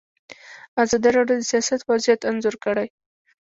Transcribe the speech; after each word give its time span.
ازادي 0.83 1.09
راډیو 1.17 1.37
د 1.41 1.47
سیاست 1.51 1.81
وضعیت 1.89 2.21
انځور 2.29 2.55
کړی. 2.63 2.87